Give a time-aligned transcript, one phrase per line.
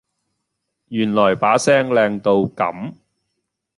[0.87, 2.95] 原来把聲靚到咁